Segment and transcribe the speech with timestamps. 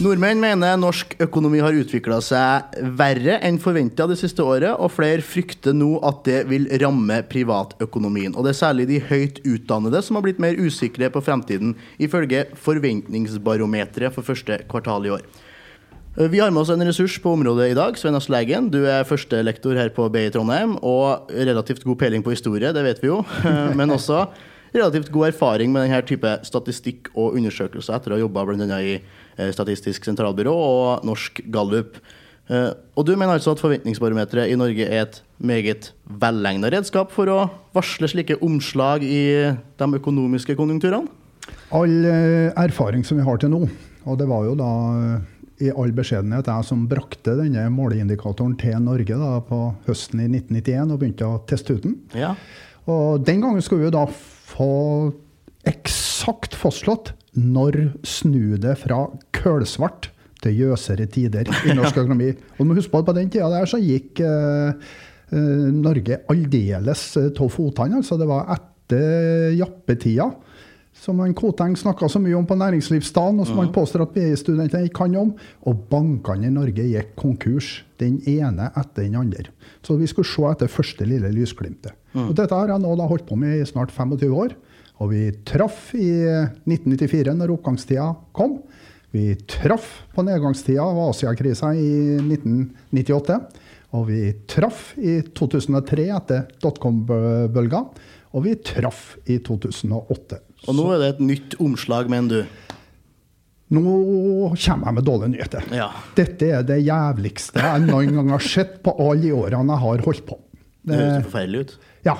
[0.00, 5.20] Nordmenn mener norsk økonomi har utvikla seg verre enn forventa det siste året, og flere
[5.20, 8.32] frykter nå at det vil ramme privatøkonomien.
[8.32, 12.46] Og det er særlig de høyt utdannede som har blitt mer usikre på fremtiden, ifølge
[12.64, 15.26] Forventningsbarometeret for første kvartal i år.
[16.32, 18.00] Vi har med oss en ressurs på området i dag.
[18.00, 22.32] Svein Asle Eggen, du er førstelektor her på BI Trondheim, og relativt god peiling på
[22.32, 23.20] historie, det vet vi jo,
[23.78, 24.24] men også
[24.74, 28.80] relativt god erfaring med denne type statistikk og undersøkelser etter å ha jobba bl.a.
[28.80, 31.98] i eh, Statistisk sentralbyrå og Norsk Gallup.
[32.50, 37.30] Eh, og du mener altså at Forventningsbarometeret i Norge er et meget velegna redskap for
[37.30, 37.40] å
[37.76, 41.10] varsle slike omslag i de økonomiske konjunkturene?
[41.74, 43.64] All eh, erfaring som vi har til nå,
[44.06, 44.72] og det var jo da
[45.60, 50.94] i all beskjedenhet jeg som brakte denne måleindikatoren til Norge da, på høsten i 1991
[50.94, 51.98] og begynte å teste ut den.
[52.16, 52.34] Ja.
[52.88, 54.06] Og den gangen skulle vi da
[54.60, 55.12] få
[55.68, 59.04] eksakt fastslått når snu det fra
[59.36, 62.32] kølsvart til gjøsere tider i norsk økonomi.
[62.56, 64.90] Og du må huske på at på den tida der så gikk eh,
[65.30, 68.00] eh Norge aldeles av eh, fotene.
[68.00, 70.30] Altså det var etter jappetida
[71.00, 74.84] som han Koteng snakka så mye om på næringslivsdagen, og som han påstår at BI-studentene
[74.88, 75.30] ikke kan om.
[75.68, 77.70] Og bankene i Norge gikk konkurs,
[78.00, 79.48] den ene etter den andre.
[79.86, 81.96] Så vi skulle se etter første lille lysglimtet.
[82.12, 82.26] Mm.
[82.28, 84.52] Og dette har jeg nå holdt på med i snart 25 år.
[85.00, 86.10] Og vi traff i
[86.68, 88.58] 1994, når oppgangstida kom.
[89.16, 93.40] Vi traff på nedgangstida av Asiakrisa i 1998.
[93.96, 94.20] Og vi
[94.52, 97.82] traff i 2003 etter dotcom-bølga.
[98.36, 100.44] Og vi traff i 2008.
[100.68, 102.66] Og nå er det et nytt omslag, mener du?
[103.70, 103.82] Nå
[104.58, 105.66] kommer jeg med dårlige nyheter.
[105.74, 105.88] Ja.
[106.18, 110.04] Dette er det jævligste jeg noen gang har sett på alle de årene jeg har
[110.08, 110.38] holdt på.
[110.80, 111.74] Det, det høres forferdelig ut.
[112.08, 112.16] Ja.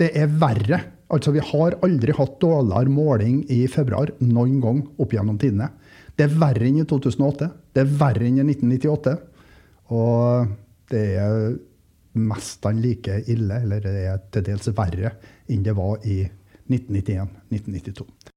[0.00, 0.78] Det er verre.
[1.12, 5.68] Altså, Vi har aldri hatt dårligere måling i februar noen gang opp gjennom tidene.
[6.16, 7.50] Det er verre enn i 2008.
[7.74, 9.14] Det er verre enn i 1998.
[9.92, 10.54] Og
[10.92, 11.52] det er
[12.22, 15.14] mest like ille, eller det er til dels verre,
[15.48, 16.22] enn det var i
[16.68, 18.31] 1991-1992.